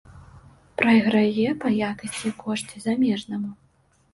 Прайграе 0.81 1.45
па 1.65 1.69
якасці 1.89 2.25
і 2.33 2.33
кошце 2.45 2.75
замежнаму. 2.87 3.51